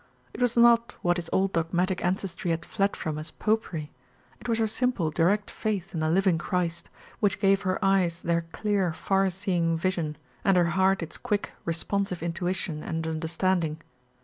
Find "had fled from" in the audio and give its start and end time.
2.49-3.19